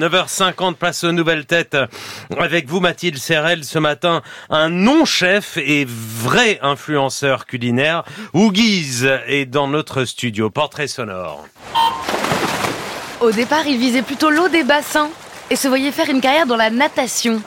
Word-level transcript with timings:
9h50, 0.00 0.74
place 0.74 1.02
aux 1.02 1.10
nouvelles 1.10 1.44
têtes. 1.44 1.76
Avec 2.38 2.68
vous, 2.68 2.78
Mathilde 2.78 3.18
Serrel, 3.18 3.64
ce 3.64 3.80
matin, 3.80 4.22
un 4.48 4.68
non-chef 4.68 5.56
et 5.56 5.84
vrai 5.88 6.60
influenceur 6.62 7.46
culinaire. 7.46 8.04
Ouguiz 8.32 9.08
est 9.26 9.46
dans 9.46 9.66
notre 9.66 10.04
studio. 10.04 10.50
Portrait 10.50 10.86
sonore. 10.86 11.46
Au 13.20 13.32
départ, 13.32 13.66
il 13.66 13.78
visait 13.78 14.02
plutôt 14.02 14.30
l'eau 14.30 14.48
des 14.48 14.62
bassins 14.62 15.10
et 15.50 15.56
se 15.56 15.66
voyait 15.66 15.90
faire 15.90 16.08
une 16.08 16.20
carrière 16.20 16.46
dans 16.46 16.56
la 16.56 16.70
natation. 16.70 17.42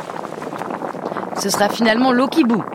Ce 1.41 1.49
sera 1.49 1.69
finalement 1.69 2.11
l'eau 2.11 2.27
qui 2.27 2.43
bout 2.43 2.65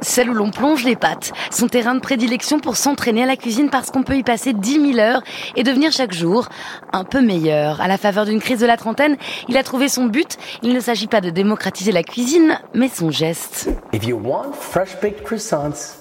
celle 0.00 0.30
où 0.30 0.34
l'on 0.34 0.50
plonge 0.50 0.84
les 0.84 0.96
pattes, 0.96 1.32
son 1.50 1.68
terrain 1.68 1.94
de 1.94 2.00
prédilection 2.00 2.60
pour 2.60 2.76
s'entraîner 2.76 3.22
à 3.22 3.26
la 3.26 3.36
cuisine 3.36 3.70
parce 3.70 3.90
qu'on 3.90 4.02
peut 4.02 4.16
y 4.16 4.22
passer 4.22 4.52
10 4.52 4.94
000 4.94 4.98
heures 4.98 5.22
et 5.56 5.62
devenir 5.62 5.92
chaque 5.92 6.12
jour 6.12 6.48
un 6.92 7.04
peu 7.04 7.20
meilleur. 7.20 7.80
À 7.80 7.88
la 7.88 7.98
faveur 7.98 8.24
d'une 8.24 8.40
crise 8.40 8.60
de 8.60 8.66
la 8.66 8.76
trentaine, 8.76 9.16
il 9.48 9.56
a 9.56 9.62
trouvé 9.62 9.88
son 9.88 10.06
but. 10.06 10.36
Il 10.62 10.72
ne 10.72 10.80
s'agit 10.80 11.06
pas 11.06 11.20
de 11.20 11.30
démocratiser 11.30 11.92
la 11.92 12.02
cuisine, 12.02 12.58
mais 12.74 12.88
son 12.88 13.10
geste. 13.10 13.68
If 13.92 14.06
you 14.06 14.18
want 14.22 14.52
fresh 14.54 15.00
baked 15.00 15.22
croissants, 15.24 15.96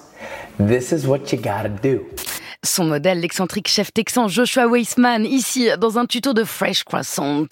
this 0.58 0.92
is 0.92 1.06
what 1.06 1.32
you 1.32 1.38
gotta 1.38 1.70
do. 1.70 2.02
Son 2.66 2.84
modèle, 2.84 3.22
l'excentrique 3.22 3.70
chef 3.70 3.94
texan 3.94 4.28
Joshua 4.28 4.68
Weissman, 4.68 5.26
ici 5.26 5.70
dans 5.80 5.98
un 5.98 6.06
tuto 6.06 6.34
de 6.34 6.44
Fresh 6.44 6.84
Croissant. 6.84 7.46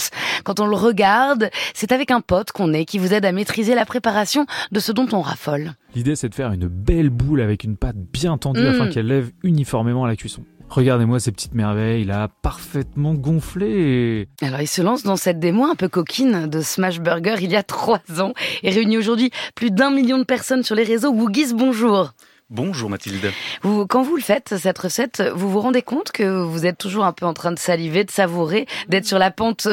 Quand 0.43 0.59
on 0.59 0.65
le 0.65 0.75
regarde, 0.75 1.49
c'est 1.73 1.93
avec 1.93 2.11
un 2.11 2.19
pote 2.19 2.51
qu'on 2.51 2.73
est 2.73 2.83
qui 2.83 2.99
vous 2.99 3.13
aide 3.13 3.23
à 3.23 3.31
maîtriser 3.31 3.73
la 3.73 3.85
préparation 3.85 4.45
de 4.73 4.81
ce 4.81 4.91
dont 4.91 5.07
on 5.13 5.21
raffole. 5.21 5.71
L'idée 5.95 6.17
c'est 6.17 6.27
de 6.27 6.35
faire 6.35 6.51
une 6.51 6.67
belle 6.67 7.09
boule 7.09 7.39
avec 7.39 7.63
une 7.63 7.77
pâte 7.77 7.95
bien 7.95 8.37
tendue 8.37 8.59
Mm. 8.59 8.65
afin 8.65 8.89
qu'elle 8.89 9.07
lève 9.07 9.31
uniformément 9.43 10.03
à 10.03 10.07
la 10.09 10.17
cuisson. 10.17 10.43
Regardez-moi 10.67 11.21
ces 11.21 11.31
petites 11.31 11.53
merveilles, 11.55 12.01
il 12.01 12.11
a 12.11 12.27
parfaitement 12.41 13.13
gonflé 13.13 14.27
et... 14.41 14.45
Alors 14.45 14.59
il 14.59 14.67
se 14.67 14.81
lance 14.81 15.03
dans 15.03 15.15
cette 15.15 15.39
démo 15.39 15.63
un 15.63 15.75
peu 15.75 15.87
coquine 15.87 16.47
de 16.47 16.59
Smash 16.59 16.99
Burger 16.99 17.35
il 17.39 17.51
y 17.51 17.55
a 17.55 17.63
trois 17.63 18.01
ans 18.19 18.33
et 18.61 18.71
réunit 18.71 18.97
aujourd'hui 18.97 19.31
plus 19.55 19.71
d'un 19.71 19.89
million 19.89 20.17
de 20.17 20.25
personnes 20.25 20.63
sur 20.63 20.75
les 20.75 20.83
réseaux. 20.83 21.11
Woogies, 21.13 21.53
bonjour. 21.53 22.11
Bonjour 22.49 22.89
Mathilde. 22.89 23.33
Vous, 23.61 23.85
quand 23.85 24.03
vous 24.03 24.15
le 24.15 24.21
faites, 24.21 24.55
cette 24.57 24.77
recette, 24.77 25.21
vous 25.35 25.49
vous 25.51 25.59
rendez 25.59 25.81
compte 25.81 26.13
que 26.13 26.23
vous 26.43 26.65
êtes 26.65 26.77
toujours 26.77 27.03
un 27.03 27.11
peu 27.11 27.25
en 27.25 27.33
train 27.33 27.51
de 27.51 27.59
saliver, 27.59 28.05
de 28.05 28.11
savourer, 28.11 28.67
d'être 28.87 29.05
sur 29.05 29.19
la 29.19 29.31
pente 29.31 29.67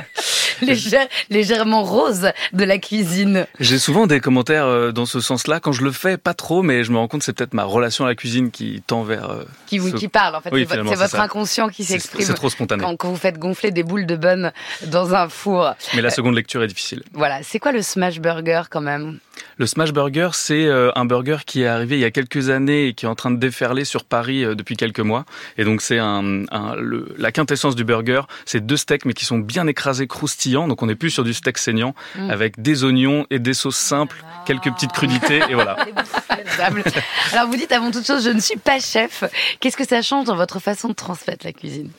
légère- 0.60 1.08
légèrement 1.30 1.82
rose 1.82 2.30
de 2.52 2.64
la 2.64 2.76
cuisine? 2.76 3.46
J'ai 3.58 3.78
souvent 3.78 4.06
des 4.06 4.20
commentaires 4.20 4.66
euh, 4.66 4.92
dans 4.92 5.06
ce 5.06 5.18
sens-là. 5.20 5.60
Quand 5.60 5.72
je 5.72 5.82
le 5.82 5.92
fais, 5.92 6.18
pas 6.18 6.34
trop, 6.34 6.62
mais 6.62 6.84
je 6.84 6.92
me 6.92 6.98
rends 6.98 7.08
compte 7.08 7.20
que 7.20 7.24
c'est 7.24 7.32
peut-être 7.32 7.54
ma 7.54 7.64
relation 7.64 8.04
à 8.04 8.08
la 8.08 8.14
cuisine 8.14 8.50
qui 8.50 8.82
tend 8.86 9.02
vers. 9.02 9.30
euh, 9.30 9.44
Qui, 9.66 9.80
ce- 9.80 9.96
qui 9.96 10.08
parle, 10.08 10.34
en 10.36 10.42
fait. 10.42 10.50
Oui, 10.52 10.66
c'est 10.68 10.76
votre, 10.76 11.08
ça. 11.08 11.22
inconscient 11.22 11.68
qui 11.70 11.84
s'exprime 11.84 12.26
c'est 12.26 12.34
trop 12.34 12.50
spontané. 12.50 12.82
quand, 12.84 12.96
quand 12.96 13.08
vous 13.08 13.16
faites 13.16 13.38
gonfler 13.38 13.70
des 13.70 13.82
boules 13.82 14.04
de 14.04 14.16
bonne 14.16 14.52
dans 14.88 15.14
un 15.14 15.30
four. 15.30 15.72
Mais 15.94 16.02
la 16.02 16.10
seconde 16.10 16.34
lecture 16.34 16.62
est 16.62 16.66
difficile. 16.68 17.02
Voilà, 17.14 17.42
c'est 17.42 17.58
quoi 17.58 17.72
le 17.72 17.80
smash 17.80 18.20
burger 18.20 18.64
quand 18.68 18.82
même? 18.82 19.20
Le 19.56 19.66
Smash 19.66 19.92
Burger, 19.92 20.30
c'est 20.32 20.64
euh, 20.66 20.90
un 20.96 21.04
burger 21.04 21.38
qui 21.46 21.62
est 21.62 21.66
arrivé 21.66 21.96
il 21.96 22.00
y 22.00 22.04
a 22.04 22.10
quelques 22.10 22.48
années 22.50 22.88
et 22.88 22.94
qui 22.94 23.04
est 23.04 23.08
en 23.08 23.14
train 23.14 23.30
de 23.30 23.36
déferler 23.36 23.84
sur 23.84 24.04
Paris 24.04 24.44
euh, 24.44 24.54
depuis 24.54 24.76
quelques 24.76 25.00
mois. 25.00 25.24
Et 25.58 25.64
donc 25.64 25.82
c'est 25.82 25.98
un, 25.98 26.44
un- 26.50 26.76
le- 26.76 27.14
la 27.18 27.30
quintessence 27.32 27.76
du 27.76 27.84
burger, 27.84 28.22
c'est 28.46 28.64
deux 28.64 28.76
steaks 28.76 29.04
mais 29.04 29.12
qui 29.12 29.24
sont 29.24 29.38
bien 29.38 29.66
écrasés, 29.66 30.06
croustillants. 30.06 30.66
Donc 30.68 30.82
on 30.82 30.86
n'est 30.86 30.94
plus 30.94 31.10
sur 31.10 31.24
du 31.24 31.34
steak 31.34 31.58
saignant 31.58 31.94
Mm. 32.16 32.30
avec 32.30 32.60
des 32.62 32.84
oignons 32.84 33.26
et 33.30 33.38
des 33.38 33.54
sauces 33.54 33.76
simples, 33.76 34.24
quelques 34.46 34.70
petites 34.72 34.92
crudités 34.92 35.40
et 35.48 35.54
voilà. 35.54 35.76
Alors 37.32 37.48
vous 37.48 37.56
dites 37.56 37.72
avant 37.72 37.90
toute 37.90 38.06
chose, 38.06 38.24
je 38.24 38.30
ne 38.30 38.40
suis 38.40 38.58
pas 38.58 38.78
chef. 38.80 39.24
Qu'est-ce 39.60 39.76
que 39.76 39.86
ça 39.86 40.02
change 40.02 40.24
dans 40.26 40.36
votre 40.36 40.58
façon 40.60 40.88
de 40.88 40.94
transmettre 40.94 41.44
la 41.46 41.52
cuisine? 41.52 41.90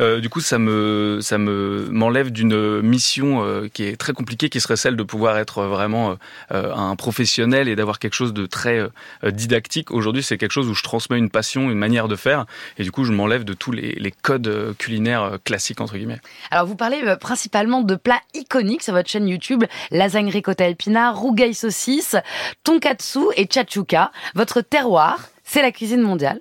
Euh, 0.00 0.20
du 0.20 0.28
coup, 0.28 0.40
ça 0.40 0.58
me 0.58 1.18
ça 1.22 1.38
me 1.38 1.86
m'enlève 1.90 2.30
d'une 2.30 2.80
mission 2.82 3.44
euh, 3.44 3.68
qui 3.72 3.84
est 3.84 3.96
très 3.96 4.12
compliquée, 4.12 4.48
qui 4.48 4.60
serait 4.60 4.76
celle 4.76 4.96
de 4.96 5.02
pouvoir 5.02 5.38
être 5.38 5.62
vraiment 5.64 6.16
euh, 6.52 6.74
un 6.74 6.89
professionnel 6.96 7.68
et 7.68 7.76
d'avoir 7.76 7.98
quelque 7.98 8.14
chose 8.14 8.32
de 8.32 8.46
très 8.46 8.78
euh, 8.78 9.30
didactique. 9.30 9.90
Aujourd'hui, 9.90 10.22
c'est 10.22 10.38
quelque 10.38 10.52
chose 10.52 10.68
où 10.68 10.74
je 10.74 10.82
transmets 10.82 11.18
une 11.18 11.30
passion, 11.30 11.70
une 11.70 11.78
manière 11.78 12.08
de 12.08 12.16
faire, 12.16 12.46
et 12.78 12.82
du 12.82 12.92
coup, 12.92 13.04
je 13.04 13.12
m'enlève 13.12 13.44
de 13.44 13.54
tous 13.54 13.72
les, 13.72 14.12
codes 14.22 14.48
euh, 14.48 14.74
culinaires 14.74 15.22
euh, 15.22 15.38
classiques 15.42 15.80
entre 15.80 15.96
guillemets. 15.96 16.20
Alors 16.50 16.66
vous 16.66 16.76
parlez 16.76 17.02
euh, 17.04 17.16
principalement 17.16 17.82
de 17.82 17.94
plats 17.94 18.20
iconiques 18.34 18.82
sur 18.82 18.94
votre 18.94 19.08
chaîne 19.08 19.28
YouTube, 19.28 19.64
lasagne 19.90 20.30
ricotta 20.30 20.68
épinard, 20.68 21.18
rougail 21.18 21.54
saucisse, 21.54 22.16
tonkatsu 22.64 23.20
et 23.36 23.48
chachuka. 23.50 24.10
Votre 24.34 24.60
terroir, 24.60 25.28
c'est 25.44 25.62
la 25.62 25.72
cuisine 25.72 26.00
mondiale. 26.00 26.40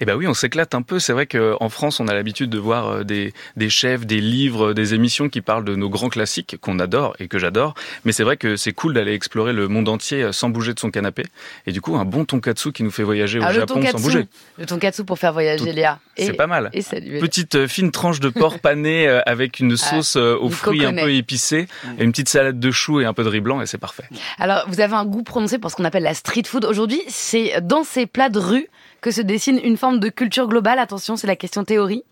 Eh 0.00 0.04
ben 0.04 0.14
oui, 0.16 0.26
on 0.26 0.34
s'éclate 0.34 0.74
un 0.74 0.82
peu. 0.82 0.98
C'est 0.98 1.12
vrai 1.12 1.26
qu'en 1.26 1.68
France, 1.68 2.00
on 2.00 2.08
a 2.08 2.14
l'habitude 2.14 2.50
de 2.50 2.58
voir 2.58 2.88
euh, 2.88 3.04
des, 3.04 3.32
des 3.56 3.68
chefs, 3.70 4.06
des 4.06 4.20
livres, 4.20 4.72
des 4.72 4.94
émissions 4.94 5.28
qui 5.28 5.40
parlent 5.40 5.64
de 5.64 5.74
nos 5.74 5.88
grands 5.88 6.08
classiques 6.08 6.56
qu'on 6.60 6.78
adore 6.78 7.14
et 7.18 7.28
que 7.28 7.38
j'adore. 7.38 7.74
Mais 8.04 8.12
c'est 8.12 8.24
vrai 8.24 8.36
que 8.36 8.56
c'est 8.56 8.72
cool 8.72 8.94
d'aller 8.94 9.12
explorer 9.14 9.52
le 9.52 9.68
monde 9.68 9.88
entier 9.88 10.22
euh, 10.22 10.32
sans 10.32 10.48
bouger 10.48 10.74
de 10.74 10.80
son 10.80 10.90
canapé. 10.90 11.24
Et 11.66 11.72
du 11.72 11.80
coup, 11.80 11.96
un 11.96 12.04
bon 12.04 12.24
tonkatsu 12.24 12.72
qui 12.72 12.82
nous 12.82 12.90
fait 12.90 13.02
voyager 13.02 13.38
au 13.38 13.42
Ah, 13.44 13.52
Japon 13.52 13.82
sans 13.90 14.00
bouger. 14.00 14.26
le 14.58 14.66
tonkatsu 14.66 15.04
pour 15.04 15.18
faire 15.18 15.32
voyager 15.32 15.64
Tout- 15.64 15.72
Léa. 15.76 15.98
C'est 16.16 16.32
pas 16.34 16.46
mal. 16.46 16.70
Et 16.72 16.82
salut. 16.82 17.18
Petite 17.20 17.54
euh, 17.54 17.66
fine 17.68 17.90
tranche 17.90 18.20
de 18.20 18.28
porc 18.28 18.58
pané 18.60 19.08
avec 19.26 19.60
une 19.60 19.76
sauce 19.76 20.16
euh, 20.16 20.36
aux 20.38 20.50
fruits 20.50 20.84
un 20.84 20.92
peu 20.94 21.12
épicés, 21.12 21.66
et 21.98 22.04
une 22.04 22.12
petite 22.12 22.28
salade 22.28 22.60
de 22.60 22.70
choux 22.70 23.00
et 23.00 23.04
un 23.04 23.12
peu 23.14 23.24
de 23.24 23.28
riz 23.28 23.40
blanc 23.40 23.60
et 23.60 23.66
c'est 23.66 23.78
parfait. 23.78 24.04
Alors, 24.38 24.64
vous 24.68 24.80
avez 24.80 24.94
un 24.94 25.04
goût 25.04 25.22
prononcé 25.22 25.58
pour 25.58 25.70
ce 25.70 25.76
qu'on 25.76 25.84
appelle 25.84 26.02
la 26.02 26.14
street 26.14 26.42
food. 26.46 26.64
Aujourd'hui, 26.64 27.00
c'est 27.08 27.60
dans 27.62 27.84
ces 27.84 28.06
plats 28.06 28.28
de 28.28 28.38
rue 28.38 28.66
que 29.00 29.10
se 29.10 29.20
dessine 29.20 29.58
une 29.62 29.76
forme 29.76 30.00
de 30.00 30.08
culture 30.08 30.48
globale. 30.48 30.78
Attention, 30.78 31.16
c'est 31.16 31.26
la 31.26 31.36
question 31.36 31.64
théorie. 31.64 32.04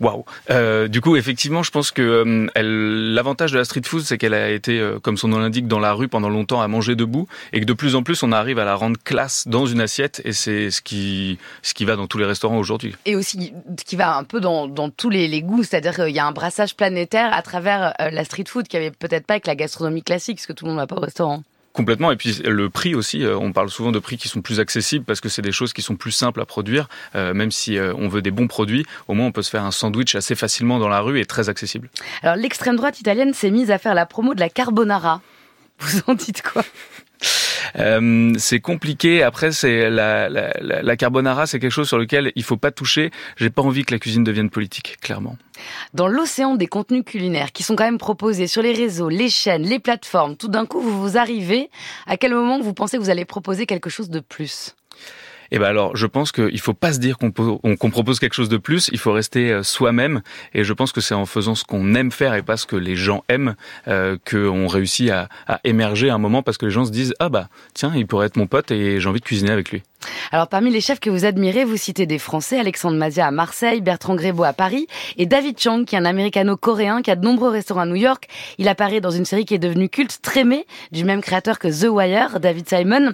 Waouh. 0.00 0.24
Euh, 0.50 0.88
du 0.88 1.02
coup, 1.02 1.16
effectivement, 1.16 1.62
je 1.62 1.70
pense 1.70 1.90
que 1.90 2.00
euh, 2.02 3.12
l'avantage 3.14 3.52
de 3.52 3.58
la 3.58 3.64
street 3.64 3.82
food, 3.84 4.00
c'est 4.00 4.16
qu'elle 4.16 4.32
a 4.32 4.50
été, 4.50 4.80
euh, 4.80 4.98
comme 4.98 5.18
son 5.18 5.28
nom 5.28 5.38
l'indique, 5.38 5.68
dans 5.68 5.78
la 5.78 5.92
rue 5.92 6.08
pendant 6.08 6.30
longtemps 6.30 6.62
à 6.62 6.68
manger 6.68 6.96
debout, 6.96 7.28
et 7.52 7.60
que 7.60 7.66
de 7.66 7.72
plus 7.74 7.94
en 7.94 8.02
plus, 8.02 8.22
on 8.22 8.32
arrive 8.32 8.58
à 8.58 8.64
la 8.64 8.74
rendre 8.74 8.96
classe 9.04 9.46
dans 9.46 9.66
une 9.66 9.80
assiette, 9.80 10.22
et 10.24 10.32
c'est 10.32 10.70
ce 10.70 10.80
qui 10.80 11.38
ce 11.62 11.74
qui 11.74 11.84
va 11.84 11.96
dans 11.96 12.06
tous 12.06 12.16
les 12.16 12.24
restaurants 12.24 12.56
aujourd'hui. 12.56 12.96
Et 13.04 13.14
aussi, 13.14 13.52
qui 13.86 13.96
va 13.96 14.16
un 14.16 14.24
peu 14.24 14.40
dans, 14.40 14.66
dans 14.66 14.88
tous 14.88 15.10
les, 15.10 15.28
les 15.28 15.42
goûts. 15.42 15.62
C'est-à-dire 15.62 15.94
qu'il 15.94 16.14
y 16.16 16.18
a 16.18 16.26
un 16.26 16.32
brassage 16.32 16.74
planétaire 16.74 17.32
à 17.34 17.42
travers 17.42 17.92
euh, 18.00 18.10
la 18.10 18.24
street 18.24 18.46
food 18.48 18.68
qui 18.68 18.78
avait 18.78 18.90
peut-être 18.90 19.26
pas 19.26 19.34
avec 19.34 19.46
la 19.46 19.54
gastronomie 19.54 20.02
classique, 20.02 20.38
parce 20.38 20.46
que 20.46 20.54
tout 20.54 20.64
le 20.64 20.70
monde 20.70 20.80
va 20.80 20.86
pas 20.86 20.96
au 20.96 21.00
restaurant. 21.00 21.42
Complètement. 21.72 22.10
Et 22.10 22.16
puis 22.16 22.40
le 22.44 22.68
prix 22.68 22.94
aussi, 22.94 23.24
euh, 23.24 23.38
on 23.38 23.52
parle 23.52 23.70
souvent 23.70 23.92
de 23.92 24.00
prix 24.00 24.16
qui 24.16 24.28
sont 24.28 24.42
plus 24.42 24.58
accessibles 24.58 25.04
parce 25.04 25.20
que 25.20 25.28
c'est 25.28 25.42
des 25.42 25.52
choses 25.52 25.72
qui 25.72 25.82
sont 25.82 25.94
plus 25.94 26.10
simples 26.10 26.40
à 26.40 26.44
produire. 26.44 26.88
Euh, 27.14 27.32
même 27.32 27.52
si 27.52 27.78
euh, 27.78 27.94
on 27.96 28.08
veut 28.08 28.22
des 28.22 28.32
bons 28.32 28.48
produits, 28.48 28.84
au 29.06 29.14
moins 29.14 29.26
on 29.26 29.32
peut 29.32 29.42
se 29.42 29.50
faire 29.50 29.64
un 29.64 29.70
sandwich 29.70 30.14
assez 30.16 30.34
facilement 30.34 30.78
dans 30.78 30.88
la 30.88 31.00
rue 31.00 31.20
et 31.20 31.26
très 31.26 31.48
accessible. 31.48 31.88
Alors, 32.22 32.34
l'extrême 32.36 32.76
droite 32.76 32.98
italienne 33.00 33.32
s'est 33.34 33.50
mise 33.50 33.70
à 33.70 33.78
faire 33.78 33.94
la 33.94 34.04
promo 34.04 34.34
de 34.34 34.40
la 34.40 34.48
carbonara. 34.48 35.20
Vous 35.78 36.00
en 36.08 36.14
dites 36.14 36.42
quoi? 36.42 36.64
Euh, 37.76 38.32
c'est 38.38 38.60
compliqué. 38.60 39.22
Après, 39.22 39.52
c'est 39.52 39.90
la, 39.90 40.28
la, 40.28 40.52
la, 40.60 40.96
carbonara, 40.96 41.46
c'est 41.46 41.58
quelque 41.58 41.70
chose 41.70 41.88
sur 41.88 41.98
lequel 41.98 42.32
il 42.34 42.42
faut 42.42 42.56
pas 42.56 42.70
toucher. 42.70 43.10
J'ai 43.36 43.50
pas 43.50 43.62
envie 43.62 43.84
que 43.84 43.94
la 43.94 43.98
cuisine 43.98 44.24
devienne 44.24 44.50
politique, 44.50 44.96
clairement. 45.00 45.36
Dans 45.94 46.08
l'océan 46.08 46.56
des 46.56 46.66
contenus 46.66 47.04
culinaires 47.04 47.52
qui 47.52 47.62
sont 47.62 47.76
quand 47.76 47.84
même 47.84 47.98
proposés 47.98 48.46
sur 48.46 48.62
les 48.62 48.72
réseaux, 48.72 49.08
les 49.08 49.28
chaînes, 49.28 49.62
les 49.62 49.78
plateformes, 49.78 50.36
tout 50.36 50.48
d'un 50.48 50.66
coup, 50.66 50.80
vous 50.80 51.00
vous 51.00 51.16
arrivez. 51.18 51.70
À 52.06 52.16
quel 52.16 52.34
moment 52.34 52.60
vous 52.60 52.74
pensez 52.74 52.96
que 52.96 53.02
vous 53.02 53.10
allez 53.10 53.24
proposer 53.24 53.66
quelque 53.66 53.90
chose 53.90 54.10
de 54.10 54.20
plus? 54.20 54.74
Eh 55.50 55.58
ben 55.58 55.66
alors, 55.66 55.96
je 55.96 56.06
pense 56.06 56.32
qu'il 56.32 56.60
faut 56.60 56.74
pas 56.74 56.92
se 56.92 56.98
dire 56.98 57.18
qu'on 57.18 57.90
propose 57.90 58.18
quelque 58.18 58.34
chose 58.34 58.48
de 58.48 58.56
plus. 58.56 58.88
Il 58.92 58.98
faut 58.98 59.12
rester 59.12 59.52
euh, 59.52 59.62
soi-même. 59.62 60.22
Et 60.54 60.64
je 60.64 60.72
pense 60.72 60.92
que 60.92 61.00
c'est 61.00 61.14
en 61.14 61.26
faisant 61.26 61.54
ce 61.54 61.64
qu'on 61.64 61.94
aime 61.94 62.12
faire 62.12 62.34
et 62.34 62.42
pas 62.42 62.56
ce 62.56 62.66
que 62.66 62.76
les 62.76 62.96
gens 62.96 63.24
aiment 63.28 63.54
euh, 63.88 64.16
qu'on 64.28 64.66
réussit 64.66 65.10
à, 65.10 65.28
à 65.46 65.60
émerger 65.64 66.10
à 66.10 66.14
un 66.14 66.18
moment 66.18 66.42
parce 66.42 66.58
que 66.58 66.66
les 66.66 66.72
gens 66.72 66.84
se 66.84 66.90
disent 66.90 67.14
ah 67.18 67.28
bah 67.28 67.48
tiens 67.74 67.92
il 67.94 68.06
pourrait 68.06 68.26
être 68.26 68.36
mon 68.36 68.46
pote 68.46 68.70
et 68.70 69.00
j'ai 69.00 69.08
envie 69.08 69.20
de 69.20 69.24
cuisiner 69.24 69.50
avec 69.50 69.70
lui. 69.70 69.82
Alors 70.32 70.48
parmi 70.48 70.70
les 70.70 70.80
chefs 70.80 71.00
que 71.00 71.10
vous 71.10 71.24
admirez, 71.24 71.64
vous 71.64 71.76
citez 71.76 72.06
des 72.06 72.18
Français, 72.18 72.58
Alexandre 72.58 72.96
Mazia 72.96 73.26
à 73.26 73.30
Marseille, 73.30 73.80
Bertrand 73.80 74.14
Grébeau 74.14 74.44
à 74.44 74.52
Paris 74.52 74.86
et 75.16 75.26
David 75.26 75.58
Chang 75.60 75.84
qui 75.84 75.94
est 75.94 75.98
un 75.98 76.04
américano-coréen 76.04 77.02
qui 77.02 77.10
a 77.10 77.16
de 77.16 77.24
nombreux 77.24 77.50
restaurants 77.50 77.82
à 77.82 77.86
New 77.86 77.96
York. 77.96 78.28
Il 78.58 78.68
apparaît 78.68 79.00
dans 79.00 79.10
une 79.10 79.24
série 79.24 79.44
qui 79.44 79.54
est 79.54 79.58
devenue 79.58 79.88
culte, 79.88 80.20
aimée, 80.36 80.66
du 80.92 81.04
même 81.04 81.20
créateur 81.20 81.58
que 81.58 81.68
The 81.68 81.88
Wire, 81.88 82.40
David 82.40 82.68
Simon. 82.68 83.12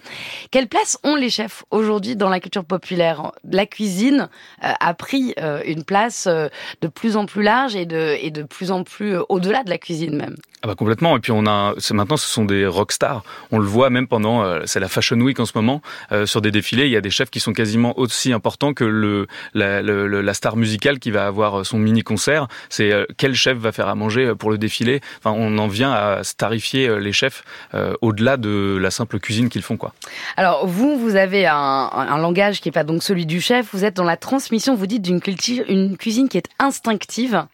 Quelle 0.50 0.68
place 0.68 0.98
ont 1.04 1.16
les 1.16 1.30
chefs 1.30 1.64
aujourd'hui 1.70 2.16
dans 2.16 2.28
la 2.28 2.40
culture 2.40 2.64
populaire? 2.64 3.32
La 3.50 3.66
cuisine 3.66 4.28
euh, 4.64 4.72
a 4.78 4.94
pris 4.94 5.34
euh, 5.40 5.62
une 5.66 5.84
place 5.84 6.26
euh, 6.26 6.48
de 6.82 6.88
plus 6.88 7.16
en 7.16 7.26
plus 7.26 7.42
large 7.42 7.76
et 7.76 7.86
de, 7.86 8.16
et 8.20 8.30
de 8.30 8.42
plus 8.42 8.70
en 8.70 8.84
plus 8.84 9.16
au-delà 9.28 9.64
de 9.64 9.70
la 9.70 9.78
cuisine 9.78 10.16
même. 10.16 10.36
Ah 10.62 10.68
bah 10.68 10.74
complètement. 10.74 11.16
Et 11.16 11.20
puis 11.20 11.32
on 11.32 11.46
a, 11.46 11.74
maintenant 11.90 12.16
ce 12.16 12.26
sont 12.26 12.44
des 12.44 12.66
rockstars. 12.66 13.22
On 13.50 13.58
le 13.58 13.66
voit 13.66 13.90
même 13.90 14.08
pendant, 14.08 14.66
c'est 14.66 14.80
la 14.80 14.88
Fashion 14.88 15.20
Week 15.20 15.38
en 15.38 15.44
ce 15.44 15.52
moment, 15.54 15.82
sur 16.24 16.40
des 16.40 16.50
il 16.84 16.90
y 16.90 16.96
a 16.96 17.00
des 17.00 17.10
chefs 17.10 17.30
qui 17.30 17.40
sont 17.40 17.52
quasiment 17.52 17.98
aussi 17.98 18.32
importants 18.32 18.74
que 18.74 18.84
le 18.84 19.26
la, 19.54 20.34
star 20.34 20.56
musicale 20.56 20.98
qui 20.98 21.10
va 21.10 21.26
avoir 21.26 21.64
son 21.64 21.78
mini 21.78 22.02
concert. 22.02 22.48
C'est 22.68 22.92
euh, 22.92 23.04
quel 23.16 23.34
chef 23.34 23.56
va 23.56 23.72
faire 23.72 23.88
à 23.88 23.94
manger 23.94 24.34
pour 24.34 24.50
le 24.50 24.58
défilé? 24.58 25.00
Enfin, 25.18 25.34
on 25.36 25.58
en 25.58 25.68
vient 25.68 25.92
à 25.92 26.24
starifier 26.24 26.88
euh, 26.88 26.98
les 26.98 27.12
chefs 27.12 27.44
euh, 27.74 27.94
au-delà 28.00 28.36
de 28.36 28.78
la 28.80 28.90
simple 28.90 29.18
cuisine 29.18 29.48
qu'ils 29.48 29.62
font 29.62 29.76
quoi. 29.76 29.94
Alors 30.36 30.66
vous, 30.66 30.98
vous 30.98 31.16
avez 31.16 31.46
un, 31.46 32.18
langage 32.18 32.60
qui 32.60 32.68
n'est 32.68 32.72
pas 32.72 32.84
donc 32.84 33.02
celui 33.02 33.26
du 33.26 33.40
chef. 33.40 33.68
Vous 33.72 33.84
êtes 33.84 33.94
dans 33.94 34.04
la 34.04 34.16
transmission, 34.16 34.74
vous 34.74 34.86
dites 34.86 35.02
d'une 35.02 35.20
une 35.68 35.96
cuisine 35.96 36.28
qui 36.28 36.38
est 36.38 36.48
instinctive. 36.58 37.44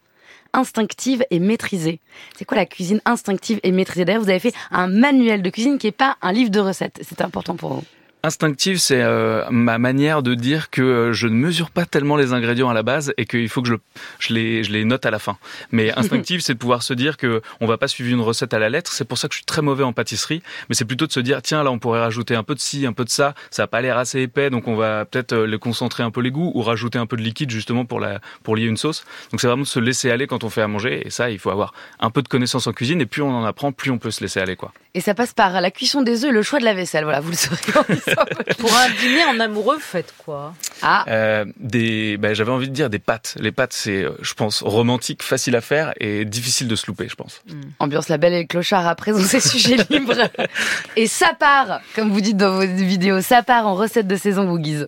instinctive 0.53 1.25
et 1.31 1.39
maîtrisée. 1.39 1.99
C'est 2.37 2.45
quoi 2.45 2.57
la 2.57 2.65
cuisine 2.65 3.01
instinctive 3.05 3.59
et 3.63 3.71
maîtrisée? 3.71 4.05
D'ailleurs, 4.05 4.21
vous 4.21 4.29
avez 4.29 4.39
fait 4.39 4.53
un 4.69 4.87
manuel 4.87 5.41
de 5.41 5.49
cuisine 5.49 5.77
qui 5.79 5.87
est 5.87 5.91
pas 5.91 6.17
un 6.21 6.31
livre 6.31 6.51
de 6.51 6.59
recettes. 6.59 6.99
C'est 7.01 7.21
important 7.21 7.55
pour 7.55 7.73
vous. 7.73 7.83
Instinctive, 8.25 8.77
c'est 8.77 9.01
euh, 9.01 9.43
ma 9.51 9.77
manière 9.77 10.23
de 10.23 10.33
dire 10.33 10.69
que 10.69 10.81
euh, 10.81 11.11
je 11.11 11.27
ne 11.27 11.33
mesure 11.33 11.71
pas 11.71 11.85
tellement 11.85 12.15
les 12.15 12.31
ingrédients 12.31 12.69
à 12.69 12.73
la 12.73 12.81
base 12.81 13.13
et 13.17 13.25
qu'il 13.25 13.49
faut 13.49 13.61
que 13.61 13.67
je, 13.67 13.75
je, 14.19 14.33
les, 14.33 14.63
je 14.63 14.71
les 14.71 14.85
note 14.85 15.05
à 15.05 15.11
la 15.11 15.19
fin. 15.19 15.37
Mais 15.73 15.91
instinctive, 15.99 16.39
c'est 16.39 16.53
de 16.53 16.57
pouvoir 16.57 16.83
se 16.83 16.93
dire 16.93 17.17
que 17.17 17.41
on 17.59 17.67
va 17.67 17.77
pas 17.77 17.89
suivre 17.89 18.09
une 18.13 18.21
recette 18.21 18.53
à 18.53 18.59
la 18.59 18.69
lettre. 18.69 18.93
C'est 18.93 19.03
pour 19.03 19.17
ça 19.17 19.27
que 19.27 19.33
je 19.33 19.39
suis 19.39 19.45
très 19.45 19.61
mauvais 19.61 19.83
en 19.83 19.91
pâtisserie. 19.91 20.41
Mais 20.69 20.75
c'est 20.75 20.85
plutôt 20.85 21.05
de 21.05 21.11
se 21.11 21.19
dire, 21.19 21.41
tiens, 21.41 21.63
là, 21.63 21.71
on 21.71 21.79
pourrait 21.79 21.99
rajouter 21.99 22.33
un 22.33 22.43
peu 22.43 22.55
de 22.55 22.61
ci, 22.61 22.85
un 22.85 22.93
peu 22.93 23.03
de 23.03 23.09
ça. 23.09 23.35
Ça 23.51 23.63
a 23.63 23.67
pas 23.67 23.81
l'air 23.81 23.97
assez 23.97 24.21
épais, 24.21 24.49
donc 24.49 24.69
on 24.69 24.75
va 24.77 25.03
peut-être 25.03 25.33
euh, 25.33 25.45
les 25.45 25.59
concentrer 25.59 26.03
un 26.03 26.09
peu 26.09 26.21
les 26.21 26.31
goûts 26.31 26.53
ou 26.55 26.61
rajouter 26.61 26.99
un 26.99 27.05
peu 27.05 27.17
de 27.17 27.23
liquide 27.23 27.51
justement 27.51 27.83
pour 27.83 27.99
la 27.99 28.21
pour 28.43 28.55
lier 28.55 28.67
une 28.67 28.77
sauce. 28.77 29.03
Donc 29.31 29.41
c'est 29.41 29.47
vraiment 29.47 29.63
de 29.63 29.67
se 29.67 29.81
laisser 29.81 30.09
aller 30.11 30.27
quand 30.27 30.45
on 30.45 30.49
fait 30.49 30.61
à 30.61 30.69
manger. 30.69 31.05
Et 31.05 31.09
ça, 31.09 31.29
il 31.29 31.39
faut 31.39 31.49
avoir 31.49 31.73
un 31.99 32.09
peu 32.09 32.21
de 32.21 32.29
connaissance 32.29 32.67
en 32.67 32.71
cuisine. 32.71 33.01
Et 33.01 33.05
plus 33.05 33.21
on 33.21 33.35
en 33.35 33.43
apprend, 33.43 33.73
plus 33.73 33.91
on 33.91 33.97
peut 33.97 34.11
se 34.11 34.21
laisser 34.21 34.39
aller, 34.39 34.55
quoi. 34.55 34.71
Et 34.95 35.01
ça 35.01 35.15
passe 35.15 35.33
par 35.33 35.59
la 35.59 35.71
cuisson 35.71 36.03
des 36.03 36.23
œufs 36.23 36.29
et 36.29 36.33
le 36.33 36.43
choix 36.43 36.59
de 36.59 36.65
la 36.65 36.75
vaisselle. 36.75 37.03
Voilà, 37.03 37.19
vous 37.19 37.31
le 37.31 37.35
saurez. 37.35 37.57
Pour 38.59 38.75
un 38.75 38.89
dîner 39.01 39.25
en 39.25 39.39
amoureux, 39.39 39.79
faites 39.79 40.13
quoi? 40.19 40.53
Ah, 40.83 41.03
Euh, 41.07 41.45
des, 41.57 42.17
ben, 42.17 42.35
j'avais 42.35 42.51
envie 42.51 42.69
de 42.69 42.73
dire 42.73 42.91
des 42.91 42.99
pâtes. 42.99 43.35
Les 43.39 43.51
pâtes, 43.51 43.73
c'est, 43.73 44.03
euh, 44.03 44.11
je 44.21 44.35
pense, 44.35 44.61
romantique, 44.61 45.23
facile 45.23 45.55
à 45.55 45.61
faire 45.61 45.93
et 45.99 46.25
difficile 46.25 46.67
de 46.67 46.75
se 46.75 46.85
louper, 46.85 47.07
je 47.09 47.15
pense. 47.15 47.41
ambiance 47.79 48.07
la 48.07 48.17
belle 48.19 48.33
et 48.33 48.41
le 48.41 48.47
clochard 48.47 48.85
à 48.85 48.93
présent, 48.93 49.19
c'est 49.19 49.39
sujet 49.47 49.77
libre. 49.89 50.29
Et 50.95 51.07
ça 51.07 51.33
part, 51.39 51.79
comme 51.95 52.11
vous 52.11 52.21
dites 52.21 52.37
dans 52.37 52.51
vos 52.51 52.61
vidéos, 52.67 53.21
ça 53.21 53.41
part 53.41 53.65
en 53.65 53.73
recette 53.73 54.05
de 54.05 54.15
saison, 54.15 54.45
vous 54.45 54.59
guise. 54.59 54.87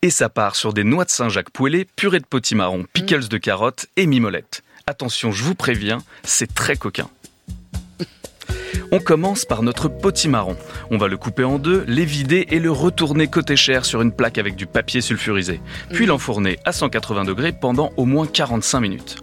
Et 0.00 0.10
ça 0.10 0.30
part 0.30 0.56
sur 0.56 0.72
des 0.72 0.84
noix 0.84 1.04
de 1.04 1.10
Saint-Jacques 1.10 1.50
poêlées, 1.50 1.86
purée 1.96 2.20
de 2.20 2.26
potimarron, 2.26 2.84
pickles 2.94 3.28
de 3.28 3.38
carottes 3.38 3.86
et 3.96 4.06
mimolette. 4.06 4.62
Attention, 4.86 5.32
je 5.32 5.42
vous 5.42 5.54
préviens, 5.54 6.02
c'est 6.24 6.52
très 6.52 6.76
coquin. 6.76 7.08
On 8.92 8.98
commence 9.00 9.46
par 9.46 9.62
notre 9.62 9.88
potimarron. 9.88 10.58
On 10.90 10.98
va 10.98 11.08
le 11.08 11.16
couper 11.16 11.42
en 11.42 11.58
deux, 11.58 11.84
les 11.88 12.04
vider 12.04 12.46
et 12.50 12.60
le 12.60 12.70
retourner 12.70 13.28
côté 13.28 13.56
chair 13.56 13.86
sur 13.86 14.02
une 14.02 14.12
plaque 14.12 14.36
avec 14.36 14.56
du 14.56 14.66
papier 14.66 15.00
sulfurisé. 15.00 15.62
Puis 15.90 16.04
l'enfourner 16.04 16.58
à 16.66 16.72
180 16.72 17.24
degrés 17.24 17.52
pendant 17.52 17.92
au 17.96 18.04
moins 18.04 18.26
45 18.26 18.80
minutes. 18.80 19.16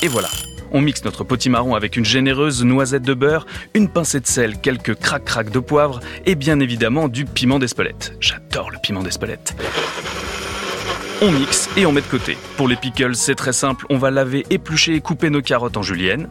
Et 0.00 0.08
voilà. 0.08 0.28
On 0.70 0.80
mixe 0.80 1.04
notre 1.04 1.22
potimarron 1.22 1.74
avec 1.74 1.98
une 1.98 2.06
généreuse 2.06 2.64
noisette 2.64 3.02
de 3.02 3.12
beurre, 3.12 3.46
une 3.74 3.90
pincée 3.90 4.20
de 4.20 4.26
sel, 4.26 4.58
quelques 4.58 4.94
crac-crac 4.94 5.50
de 5.50 5.58
poivre 5.58 6.00
et 6.24 6.34
bien 6.34 6.60
évidemment 6.60 7.08
du 7.08 7.26
piment 7.26 7.58
d'Espelette. 7.58 8.14
J'adore 8.20 8.70
le 8.70 8.78
piment 8.82 9.02
d'Espelette. 9.02 9.54
On 11.24 11.30
mixe 11.30 11.68
et 11.76 11.86
on 11.86 11.92
met 11.92 12.00
de 12.00 12.06
côté. 12.06 12.36
Pour 12.56 12.66
les 12.66 12.74
pickles, 12.74 13.14
c'est 13.14 13.36
très 13.36 13.52
simple, 13.52 13.86
on 13.90 13.96
va 13.96 14.10
laver, 14.10 14.44
éplucher 14.50 14.96
et 14.96 15.00
couper 15.00 15.30
nos 15.30 15.40
carottes 15.40 15.76
en 15.76 15.82
julienne. 15.82 16.28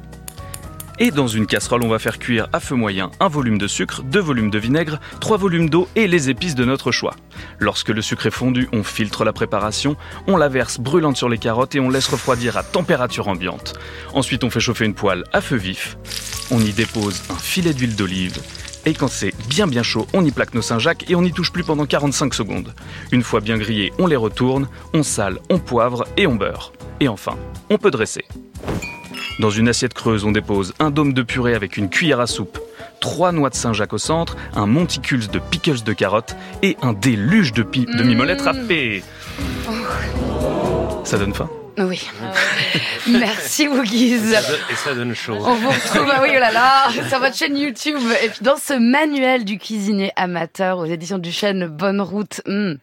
Et 0.99 1.11
dans 1.11 1.29
une 1.29 1.45
casserole, 1.45 1.83
on 1.83 1.87
va 1.87 1.97
faire 1.97 2.19
cuire 2.19 2.49
à 2.51 2.59
feu 2.59 2.75
moyen 2.75 3.09
un 3.21 3.29
volume 3.29 3.57
de 3.57 3.67
sucre, 3.67 4.03
deux 4.03 4.19
volumes 4.19 4.49
de 4.49 4.59
vinaigre, 4.59 4.99
trois 5.21 5.37
volumes 5.37 5.69
d'eau 5.69 5.87
et 5.95 6.07
les 6.07 6.29
épices 6.29 6.55
de 6.55 6.65
notre 6.65 6.91
choix. 6.91 7.15
Lorsque 7.57 7.87
le 7.87 8.01
sucre 8.01 8.25
est 8.25 8.31
fondu, 8.31 8.67
on 8.73 8.83
filtre 8.83 9.23
la 9.23 9.31
préparation, 9.31 9.95
on 10.27 10.35
la 10.35 10.49
verse 10.49 10.77
brûlante 10.77 11.15
sur 11.15 11.29
les 11.29 11.37
carottes 11.37 11.73
et 11.73 11.79
on 11.79 11.89
laisse 11.89 12.09
refroidir 12.09 12.57
à 12.57 12.63
température 12.63 13.29
ambiante. 13.29 13.79
Ensuite, 14.13 14.43
on 14.43 14.49
fait 14.49 14.59
chauffer 14.59 14.83
une 14.83 14.93
poêle 14.93 15.23
à 15.31 15.39
feu 15.39 15.55
vif. 15.55 15.97
On 16.51 16.59
y 16.59 16.73
dépose 16.73 17.23
un 17.29 17.35
filet 17.35 17.73
d'huile 17.73 17.95
d'olive. 17.95 18.41
Et 18.85 18.93
quand 18.93 19.07
c'est 19.07 19.33
bien 19.47 19.67
bien 19.67 19.83
chaud, 19.83 20.07
on 20.13 20.25
y 20.25 20.31
plaque 20.31 20.53
nos 20.55 20.61
Saint-Jacques 20.61 21.09
et 21.09 21.15
on 21.15 21.21
n'y 21.21 21.31
touche 21.31 21.51
plus 21.51 21.63
pendant 21.63 21.85
45 21.85 22.33
secondes. 22.33 22.73
Une 23.11 23.21
fois 23.21 23.39
bien 23.39 23.57
grillés, 23.57 23.93
on 23.99 24.07
les 24.07 24.15
retourne, 24.15 24.67
on 24.93 25.03
sale, 25.03 25.37
on 25.49 25.59
poivre 25.59 26.05
et 26.17 26.25
on 26.25 26.35
beurre. 26.35 26.73
Et 26.99 27.07
enfin, 27.07 27.37
on 27.69 27.77
peut 27.77 27.91
dresser. 27.91 28.25
Dans 29.39 29.49
une 29.51 29.69
assiette 29.69 29.93
creuse, 29.93 30.23
on 30.25 30.31
dépose 30.31 30.73
un 30.79 30.89
dôme 30.91 31.13
de 31.13 31.21
purée 31.21 31.53
avec 31.55 31.77
une 31.77 31.89
cuillère 31.89 32.19
à 32.19 32.27
soupe, 32.27 32.59
trois 32.99 33.31
noix 33.31 33.49
de 33.49 33.55
Saint-Jacques 33.55 33.93
au 33.93 33.97
centre, 33.97 34.35
un 34.55 34.65
monticule 34.67 35.27
de 35.27 35.39
pickles 35.39 35.83
de 35.83 35.93
carottes 35.93 36.35
et 36.63 36.75
un 36.81 36.93
déluge 36.93 37.53
de, 37.53 37.63
pi- 37.63 37.85
de 37.85 38.03
mimolette 38.03 38.41
râpée. 38.41 39.03
Ça 41.03 41.17
donne 41.17 41.33
faim? 41.33 41.49
Oui. 41.77 42.07
Merci, 43.07 43.67
guise. 43.83 44.37
Et 44.69 44.75
ça 44.75 44.93
donne 44.93 45.13
chaud. 45.13 45.37
On 45.39 45.55
vous 45.55 45.69
retrouve, 45.69 46.09
ah 46.11 46.19
oui, 46.21 46.29
oh 46.35 46.39
là 46.39 46.51
là, 46.51 46.89
sur 47.09 47.19
votre 47.19 47.35
chaîne 47.35 47.57
YouTube. 47.57 47.99
Et 48.23 48.29
puis 48.29 48.39
dans 48.41 48.57
ce 48.57 48.73
manuel 48.73 49.45
du 49.45 49.57
cuisinier 49.57 50.11
amateur 50.15 50.79
aux 50.79 50.85
éditions 50.85 51.17
du 51.17 51.31
chêne 51.31 51.67
Bonne 51.67 52.01
Route, 52.01 52.41
hmm, 52.45 52.73